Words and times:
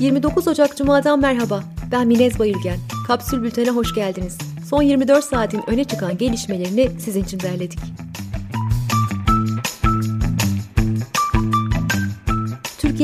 29 0.00 0.48
Ocak 0.48 0.76
Cuma'dan 0.76 1.20
merhaba. 1.20 1.62
Ben 1.92 2.06
Minez 2.06 2.38
Bayülgen. 2.38 2.78
Kapsül 3.06 3.42
Bülten'e 3.42 3.70
hoş 3.70 3.94
geldiniz. 3.94 4.38
Son 4.70 4.82
24 4.82 5.24
saatin 5.24 5.70
öne 5.70 5.84
çıkan 5.84 6.18
gelişmelerini 6.18 6.90
sizin 7.00 7.24
için 7.24 7.40
derledik. 7.40 7.78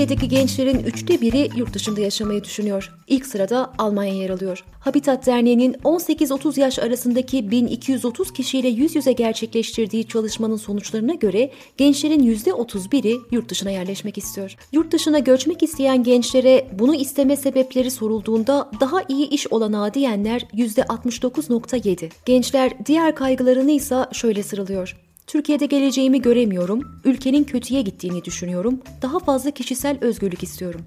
Türkiye'deki 0.02 0.36
gençlerin 0.36 0.78
üçte 0.78 1.20
biri 1.20 1.50
yurt 1.56 1.74
dışında 1.74 2.00
yaşamayı 2.00 2.44
düşünüyor. 2.44 2.92
İlk 3.06 3.26
sırada 3.26 3.72
Almanya 3.78 4.14
yer 4.14 4.30
alıyor. 4.30 4.64
Habitat 4.80 5.26
Derneği'nin 5.26 5.72
18-30 5.72 6.60
yaş 6.60 6.78
arasındaki 6.78 7.50
1230 7.50 8.32
kişiyle 8.32 8.68
yüz 8.68 8.96
yüze 8.96 9.12
gerçekleştirdiği 9.12 10.08
çalışmanın 10.08 10.56
sonuçlarına 10.56 11.14
göre 11.14 11.50
gençlerin 11.76 12.34
%31'i 12.34 13.20
yurt 13.30 13.48
dışına 13.48 13.70
yerleşmek 13.70 14.18
istiyor. 14.18 14.56
Yurt 14.72 14.92
dışına 14.92 15.18
göçmek 15.18 15.62
isteyen 15.62 16.02
gençlere 16.02 16.66
bunu 16.78 16.94
isteme 16.94 17.36
sebepleri 17.36 17.90
sorulduğunda 17.90 18.70
daha 18.80 19.02
iyi 19.08 19.28
iş 19.28 19.46
olanağı 19.46 19.94
diyenler 19.94 20.40
%69.7. 20.40 22.10
Gençler 22.26 22.72
diğer 22.86 23.14
kaygılarını 23.14 23.70
ise 23.70 24.06
şöyle 24.12 24.42
sıralıyor. 24.42 24.96
Türkiye'de 25.26 25.66
geleceğimi 25.66 26.22
göremiyorum, 26.22 27.00
ülkenin 27.04 27.44
kötüye 27.44 27.82
gittiğini 27.82 28.24
düşünüyorum, 28.24 28.80
daha 29.02 29.18
fazla 29.18 29.50
kişisel 29.50 29.98
özgürlük 30.00 30.42
istiyorum. 30.42 30.80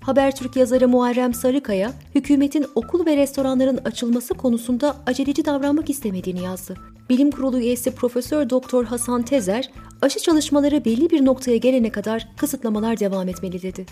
Habertürk 0.00 0.56
yazarı 0.56 0.88
Muharrem 0.88 1.34
Sarıkaya, 1.34 1.92
hükümetin 2.14 2.66
okul 2.74 3.06
ve 3.06 3.16
restoranların 3.16 3.80
açılması 3.84 4.34
konusunda 4.34 4.96
aceleci 5.06 5.44
davranmak 5.44 5.90
istemediğini 5.90 6.42
yazdı. 6.42 6.76
Bilim 7.10 7.30
Kurulu 7.30 7.58
üyesi 7.58 7.90
Profesör 7.94 8.50
Doktor 8.50 8.84
Hasan 8.84 9.22
Tezer, 9.22 9.70
aşı 10.02 10.20
çalışmaları 10.20 10.84
belli 10.84 11.10
bir 11.10 11.24
noktaya 11.24 11.56
gelene 11.56 11.90
kadar 11.90 12.28
kısıtlamalar 12.36 13.00
devam 13.00 13.28
etmeli 13.28 13.62
dedi. 13.62 13.86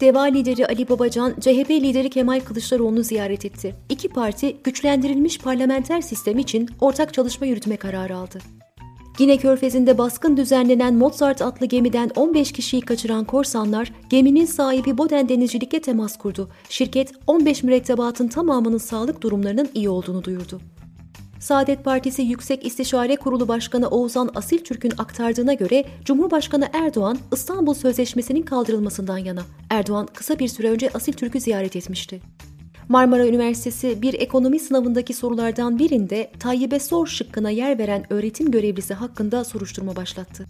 Deva 0.00 0.22
lideri 0.22 0.66
Ali 0.66 0.88
Babacan, 0.88 1.34
CHP 1.40 1.70
lideri 1.70 2.10
Kemal 2.10 2.40
Kılıçdaroğlu'nu 2.40 3.02
ziyaret 3.02 3.44
etti. 3.44 3.74
İki 3.88 4.08
parti 4.08 4.56
güçlendirilmiş 4.64 5.38
parlamenter 5.38 6.00
sistem 6.00 6.38
için 6.38 6.68
ortak 6.80 7.14
çalışma 7.14 7.46
yürütme 7.46 7.76
kararı 7.76 8.16
aldı. 8.16 8.38
Gine 9.16 9.36
Körfezi'nde 9.36 9.98
baskın 9.98 10.36
düzenlenen 10.36 10.94
Mozart 10.94 11.42
adlı 11.42 11.66
gemiden 11.66 12.10
15 12.16 12.52
kişiyi 12.52 12.80
kaçıran 12.80 13.24
korsanlar 13.24 13.92
geminin 14.10 14.44
sahibi 14.44 14.98
Boden 14.98 15.28
Denizcilik'e 15.28 15.80
temas 15.80 16.18
kurdu. 16.18 16.48
Şirket 16.68 17.12
15 17.26 17.62
mürettebatın 17.62 18.28
tamamının 18.28 18.78
sağlık 18.78 19.22
durumlarının 19.22 19.68
iyi 19.74 19.88
olduğunu 19.88 20.24
duyurdu. 20.24 20.60
Saadet 21.40 21.84
Partisi 21.84 22.22
Yüksek 22.22 22.66
İstişare 22.66 23.16
Kurulu 23.16 23.48
Başkanı 23.48 23.88
Oğuzhan 23.88 24.30
Asiltürk'ün 24.34 24.92
aktardığına 24.98 25.54
göre 25.54 25.84
Cumhurbaşkanı 26.04 26.68
Erdoğan 26.72 27.18
İstanbul 27.32 27.74
Sözleşmesi'nin 27.74 28.42
kaldırılmasından 28.42 29.18
yana. 29.18 29.42
Erdoğan 29.70 30.08
kısa 30.14 30.38
bir 30.38 30.48
süre 30.48 30.70
önce 30.70 30.90
Asiltürk'ü 30.94 31.40
ziyaret 31.40 31.76
etmişti. 31.76 32.20
Marmara 32.88 33.26
Üniversitesi 33.26 34.02
bir 34.02 34.14
ekonomi 34.14 34.58
sınavındaki 34.58 35.14
sorulardan 35.14 35.78
birinde 35.78 36.30
Tayyip'e 36.40 36.80
sor 36.80 37.06
şıkkına 37.06 37.50
yer 37.50 37.78
veren 37.78 38.12
öğretim 38.12 38.50
görevlisi 38.50 38.94
hakkında 38.94 39.44
soruşturma 39.44 39.96
başlattı. 39.96 40.46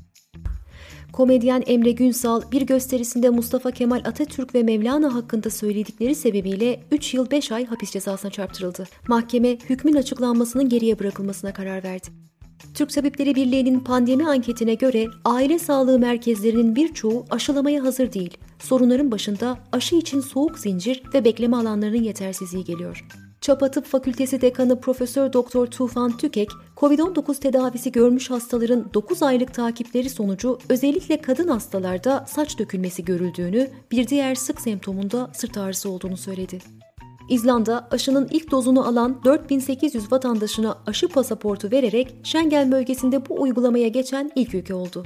Komedyen 1.12 1.62
Emre 1.66 1.90
Günsal 1.90 2.42
bir 2.52 2.62
gösterisinde 2.62 3.30
Mustafa 3.30 3.70
Kemal 3.70 4.00
Atatürk 4.04 4.54
ve 4.54 4.62
Mevlana 4.62 5.14
hakkında 5.14 5.50
söyledikleri 5.50 6.14
sebebiyle 6.14 6.80
3 6.90 7.14
yıl 7.14 7.30
5 7.30 7.52
ay 7.52 7.66
hapis 7.66 7.90
cezasına 7.90 8.30
çarptırıldı. 8.30 8.84
Mahkeme 9.08 9.58
hükmün 9.68 9.94
açıklanmasının 9.94 10.68
geriye 10.68 10.98
bırakılmasına 10.98 11.52
karar 11.52 11.84
verdi. 11.84 12.06
Türk 12.74 12.90
Tabipleri 12.90 13.34
Birliği'nin 13.34 13.80
pandemi 13.80 14.28
anketine 14.28 14.74
göre 14.74 15.06
aile 15.24 15.58
sağlığı 15.58 15.98
merkezlerinin 15.98 16.76
birçoğu 16.76 17.24
aşılamaya 17.30 17.84
hazır 17.84 18.12
değil. 18.12 18.38
Sorunların 18.58 19.10
başında 19.10 19.58
aşı 19.72 19.96
için 19.96 20.20
soğuk 20.20 20.58
zincir 20.58 21.02
ve 21.14 21.24
bekleme 21.24 21.56
alanlarının 21.56 22.02
yetersizliği 22.02 22.64
geliyor. 22.64 23.04
Çapa 23.40 23.70
Tıp 23.70 23.86
Fakültesi 23.86 24.40
Dekanı 24.40 24.80
Profesör 24.80 25.32
Doktor 25.32 25.66
Tufan 25.66 26.16
Tükek, 26.16 26.50
COVID-19 26.76 27.40
tedavisi 27.40 27.92
görmüş 27.92 28.30
hastaların 28.30 28.94
9 28.94 29.22
aylık 29.22 29.54
takipleri 29.54 30.10
sonucu 30.10 30.58
özellikle 30.68 31.20
kadın 31.20 31.48
hastalarda 31.48 32.24
saç 32.28 32.58
dökülmesi 32.58 33.04
görüldüğünü, 33.04 33.70
bir 33.90 34.08
diğer 34.08 34.34
sık 34.34 34.60
semptomunda 34.60 35.30
sırt 35.32 35.58
ağrısı 35.58 35.90
olduğunu 35.90 36.16
söyledi. 36.16 36.58
İzlanda 37.28 37.88
aşının 37.90 38.28
ilk 38.30 38.50
dozunu 38.50 38.88
alan 38.88 39.20
4800 39.24 40.12
vatandaşına 40.12 40.78
aşı 40.86 41.08
pasaportu 41.08 41.70
vererek 41.70 42.14
Schengen 42.22 42.72
bölgesinde 42.72 43.28
bu 43.28 43.42
uygulamaya 43.42 43.88
geçen 43.88 44.30
ilk 44.34 44.54
ülke 44.54 44.74
oldu. 44.74 45.04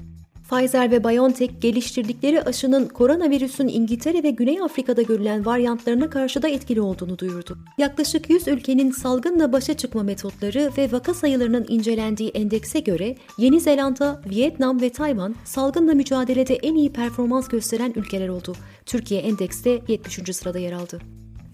Pfizer 0.51 0.91
ve 0.91 1.05
BioNTech 1.05 1.61
geliştirdikleri 1.61 2.43
aşının 2.43 2.89
koronavirüsün 2.89 3.69
İngiltere 3.69 4.23
ve 4.23 4.31
Güney 4.31 4.61
Afrika'da 4.61 5.03
görülen 5.03 5.47
varyantlarına 5.47 6.11
karşı 6.11 6.43
da 6.43 6.49
etkili 6.49 6.81
olduğunu 6.81 7.19
duyurdu. 7.19 7.59
Yaklaşık 7.79 8.31
100 8.31 8.49
ülkenin 8.49 8.91
salgınla 8.91 9.53
başa 9.53 9.77
çıkma 9.77 10.03
metotları 10.03 10.71
ve 10.79 10.93
vaka 10.93 11.15
sayılarının 11.15 11.67
incelendiği 11.69 12.31
endekse 12.31 12.81
göre 12.81 13.17
Yeni 13.39 13.61
Zelanda, 13.61 14.23
Vietnam 14.31 14.81
ve 14.81 14.91
Tayvan 14.91 15.35
salgınla 15.45 15.93
mücadelede 15.93 16.55
en 16.55 16.75
iyi 16.75 16.93
performans 16.93 17.49
gösteren 17.49 17.93
ülkeler 17.97 18.29
oldu. 18.29 18.55
Türkiye 18.87 19.21
endekste 19.21 19.83
70. 19.89 20.37
sırada 20.37 20.59
yer 20.59 20.73
aldı. 20.73 20.99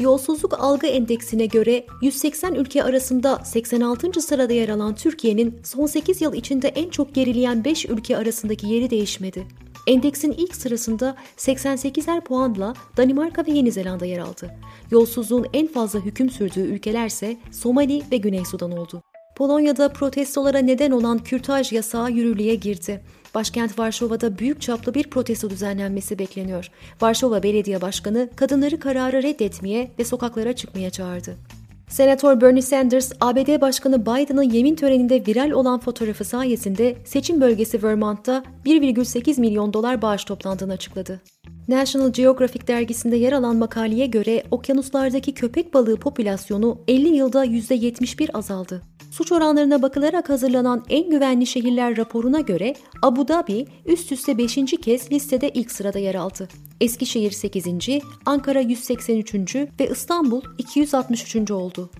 Yolsuzluk 0.00 0.60
algı 0.60 0.86
endeksine 0.86 1.46
göre 1.46 1.86
180 2.02 2.54
ülke 2.54 2.84
arasında 2.84 3.38
86. 3.44 4.22
sırada 4.22 4.52
yer 4.52 4.68
alan 4.68 4.94
Türkiye'nin 4.94 5.60
son 5.62 5.86
8 5.86 6.20
yıl 6.20 6.34
içinde 6.34 6.68
en 6.68 6.90
çok 6.90 7.14
gerileyen 7.14 7.64
5 7.64 7.84
ülke 7.84 8.16
arasındaki 8.16 8.66
yeri 8.66 8.90
değişmedi. 8.90 9.46
Endeksin 9.86 10.32
ilk 10.32 10.56
sırasında 10.56 11.16
88'er 11.36 12.20
puanla 12.20 12.74
Danimarka 12.96 13.46
ve 13.46 13.50
Yeni 13.50 13.72
Zelanda 13.72 14.06
yer 14.06 14.18
aldı. 14.18 14.50
Yolsuzluğun 14.90 15.46
en 15.52 15.66
fazla 15.66 16.00
hüküm 16.00 16.30
sürdüğü 16.30 16.60
ülkelerse 16.60 17.36
Somali 17.50 18.02
ve 18.12 18.16
Güney 18.16 18.44
Sudan 18.44 18.72
oldu. 18.72 19.02
Polonya'da 19.36 19.88
protestolara 19.88 20.58
neden 20.58 20.90
olan 20.90 21.18
kürtaj 21.18 21.72
yasağı 21.72 22.10
yürürlüğe 22.10 22.54
girdi. 22.54 23.00
Başkent 23.34 23.78
Varşova'da 23.78 24.38
büyük 24.38 24.60
çaplı 24.60 24.94
bir 24.94 25.10
protesto 25.10 25.50
düzenlenmesi 25.50 26.18
bekleniyor. 26.18 26.70
Varşova 27.00 27.42
Belediye 27.42 27.80
Başkanı 27.80 28.28
kadınları 28.36 28.80
kararı 28.80 29.22
reddetmeye 29.22 29.90
ve 29.98 30.04
sokaklara 30.04 30.52
çıkmaya 30.52 30.90
çağırdı. 30.90 31.36
Senatör 31.88 32.40
Bernie 32.40 32.62
Sanders, 32.62 33.12
ABD 33.20 33.60
Başkanı 33.60 34.02
Biden'ın 34.02 34.42
yemin 34.42 34.74
töreninde 34.74 35.26
viral 35.26 35.50
olan 35.50 35.80
fotoğrafı 35.80 36.24
sayesinde 36.24 36.96
seçim 37.04 37.40
bölgesi 37.40 37.82
Vermont'ta 37.82 38.42
1,8 38.66 39.40
milyon 39.40 39.72
dolar 39.72 40.02
bağış 40.02 40.24
toplandığını 40.24 40.72
açıkladı. 40.72 41.20
National 41.68 42.12
Geographic 42.12 42.66
dergisinde 42.66 43.16
yer 43.16 43.32
alan 43.32 43.56
makaleye 43.56 44.06
göre 44.06 44.42
okyanuslardaki 44.50 45.34
köpek 45.34 45.74
balığı 45.74 45.96
popülasyonu 45.96 46.78
50 46.88 47.08
yılda 47.08 47.46
%71 47.46 48.32
azaldı. 48.32 48.82
Suç 49.16 49.32
oranlarına 49.32 49.82
bakılarak 49.82 50.28
hazırlanan 50.28 50.84
en 50.90 51.10
güvenli 51.10 51.46
şehirler 51.46 51.96
raporuna 51.96 52.40
göre 52.40 52.74
Abu 53.02 53.28
Dhabi 53.28 53.66
üst 53.86 54.12
üste 54.12 54.38
5. 54.38 54.54
kez 54.82 55.12
listede 55.12 55.50
ilk 55.50 55.72
sırada 55.72 55.98
yer 55.98 56.14
aldı. 56.14 56.48
Eskişehir 56.80 57.30
8. 57.30 57.66
Ankara 58.26 58.60
183. 58.60 59.34
ve 59.54 59.88
İstanbul 59.90 60.42
263. 60.58 61.50
oldu. 61.50 61.90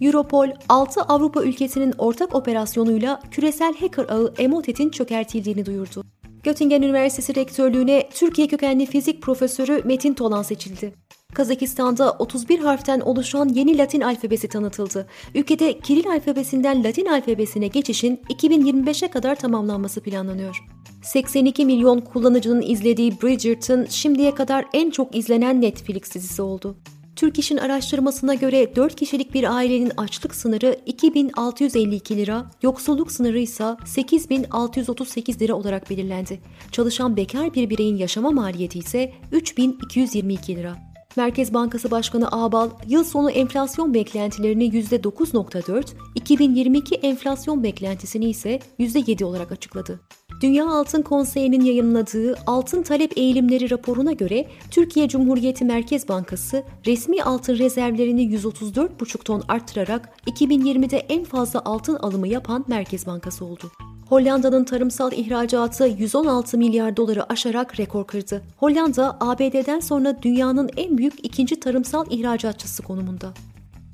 Europol, 0.00 0.48
6 0.68 1.02
Avrupa 1.02 1.42
ülkesinin 1.42 1.94
ortak 1.98 2.34
operasyonuyla 2.34 3.20
küresel 3.30 3.74
hacker 3.80 4.04
ağı 4.08 4.34
Emotet'in 4.38 4.90
çökertildiğini 4.90 5.66
duyurdu. 5.66 6.04
Göttingen 6.42 6.82
Üniversitesi 6.82 7.34
Rektörlüğüne 7.34 8.08
Türkiye 8.14 8.48
kökenli 8.48 8.86
fizik 8.86 9.22
profesörü 9.22 9.82
Metin 9.84 10.14
Tolan 10.14 10.42
seçildi. 10.42 10.94
Kazakistan'da 11.34 12.12
31 12.12 12.58
harften 12.58 13.00
oluşan 13.00 13.48
yeni 13.48 13.78
Latin 13.78 14.00
alfabesi 14.00 14.48
tanıtıldı. 14.48 15.06
Ülkede 15.34 15.78
Kiril 15.78 16.10
alfabesinden 16.10 16.84
Latin 16.84 17.06
alfabesine 17.06 17.66
geçişin 17.66 18.16
2025'e 18.16 19.08
kadar 19.08 19.34
tamamlanması 19.36 20.00
planlanıyor. 20.00 20.64
82 21.02 21.64
milyon 21.64 22.00
kullanıcının 22.00 22.62
izlediği 22.62 23.12
Bridgerton 23.22 23.86
şimdiye 23.88 24.34
kadar 24.34 24.64
en 24.72 24.90
çok 24.90 25.16
izlenen 25.16 25.60
Netflix 25.60 26.14
dizisi 26.14 26.42
oldu. 26.42 26.76
Türk 27.16 27.38
İş'in 27.38 27.56
araştırmasına 27.56 28.34
göre 28.34 28.76
4 28.76 28.96
kişilik 28.96 29.34
bir 29.34 29.56
ailenin 29.56 29.92
açlık 29.96 30.34
sınırı 30.34 30.76
2652 30.86 32.16
lira, 32.16 32.50
yoksulluk 32.62 33.12
sınırı 33.12 33.38
ise 33.38 33.76
8638 33.86 35.42
lira 35.42 35.54
olarak 35.54 35.90
belirlendi. 35.90 36.40
Çalışan 36.72 37.16
bekar 37.16 37.54
bir 37.54 37.70
bireyin 37.70 37.96
yaşama 37.96 38.30
maliyeti 38.30 38.78
ise 38.78 39.12
3222 39.32 40.56
lira. 40.56 40.91
Merkez 41.16 41.54
Bankası 41.54 41.90
Başkanı 41.90 42.28
Ağbal, 42.32 42.70
yıl 42.88 43.04
sonu 43.04 43.30
enflasyon 43.30 43.94
beklentilerini 43.94 44.64
%9.4, 44.64 45.84
2022 46.14 46.94
enflasyon 46.94 47.62
beklentisini 47.62 48.30
ise 48.30 48.60
%7 48.78 49.24
olarak 49.24 49.52
açıkladı. 49.52 50.00
Dünya 50.42 50.68
Altın 50.68 51.02
Konseyi'nin 51.02 51.60
yayınladığı 51.60 52.34
Altın 52.46 52.82
Talep 52.82 53.18
Eğilimleri 53.18 53.70
raporuna 53.70 54.12
göre 54.12 54.46
Türkiye 54.70 55.08
Cumhuriyeti 55.08 55.64
Merkez 55.64 56.08
Bankası 56.08 56.64
resmi 56.86 57.22
altın 57.22 57.58
rezervlerini 57.58 58.22
134,5 58.22 59.24
ton 59.24 59.42
arttırarak 59.48 60.14
2020'de 60.26 60.96
en 60.96 61.24
fazla 61.24 61.62
altın 61.64 61.96
alımı 61.96 62.28
yapan 62.28 62.64
Merkez 62.68 63.06
Bankası 63.06 63.44
oldu. 63.44 63.72
Hollanda'nın 64.12 64.64
tarımsal 64.64 65.12
ihracatı 65.12 65.86
116 65.86 66.58
milyar 66.58 66.96
doları 66.96 67.32
aşarak 67.32 67.80
rekor 67.80 68.06
kırdı. 68.06 68.42
Hollanda, 68.56 69.16
ABD'den 69.20 69.80
sonra 69.80 70.22
dünyanın 70.22 70.70
en 70.76 70.98
büyük 70.98 71.26
ikinci 71.26 71.60
tarımsal 71.60 72.06
ihracatçısı 72.10 72.82
konumunda. 72.82 73.32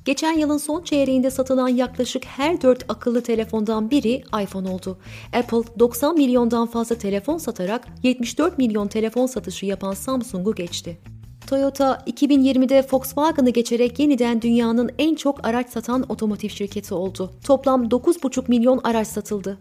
Geçen 0.05 0.33
yılın 0.33 0.57
son 0.57 0.83
çeyreğinde 0.83 1.31
satılan 1.31 1.69
yaklaşık 1.69 2.25
her 2.25 2.63
4 2.63 2.85
akıllı 2.89 3.23
telefondan 3.23 3.91
biri 3.91 4.23
iPhone 4.43 4.71
oldu. 4.71 4.99
Apple 5.33 5.79
90 5.79 6.15
milyondan 6.15 6.67
fazla 6.67 6.99
telefon 6.99 7.39
satarak 7.39 7.89
74 8.03 8.59
milyon 8.59 8.89
telefon 8.89 9.27
satışı 9.27 9.67
yapan 9.67 9.93
Samsung'u 9.93 10.55
geçti. 10.55 10.99
Toyota 11.47 12.03
2020'de 12.07 12.87
Volkswagen'ı 12.93 13.51
geçerek 13.51 13.99
yeniden 13.99 14.43
dünyanın 14.43 14.91
en 14.99 15.15
çok 15.15 15.47
araç 15.47 15.69
satan 15.69 16.05
otomotiv 16.09 16.49
şirketi 16.49 16.95
oldu. 16.95 17.31
Toplam 17.45 17.85
9,5 17.85 18.45
milyon 18.49 18.81
araç 18.85 19.09
satıldı. 19.09 19.59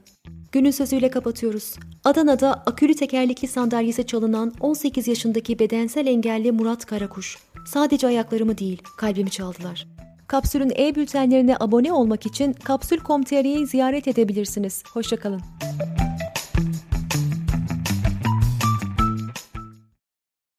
Günün 0.51 0.71
sözüyle 0.71 1.09
kapatıyoruz. 1.09 1.75
Adana'da 2.03 2.53
akülü 2.53 2.95
tekerlekli 2.95 3.47
sandalyesi 3.47 4.05
çalınan 4.05 4.53
18 4.59 5.07
yaşındaki 5.07 5.59
bedensel 5.59 6.07
engelli 6.07 6.51
Murat 6.51 6.85
Karakuş. 6.85 7.37
Sadece 7.65 8.07
ayaklarımı 8.07 8.57
değil, 8.57 8.81
kalbimi 8.97 9.29
çaldılar. 9.29 9.87
Kapsül'ün 10.27 10.71
e-bültenlerine 10.77 11.55
abone 11.59 11.93
olmak 11.93 12.25
için 12.25 12.53
kapsül.com.tr'yi 12.53 13.67
ziyaret 13.67 14.07
edebilirsiniz. 14.07 14.83
Hoşçakalın. 14.93 15.41